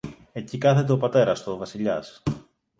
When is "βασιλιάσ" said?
1.57-2.21